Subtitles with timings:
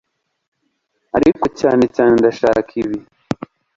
[1.17, 2.97] ariko cyane cyane ndashaka ibi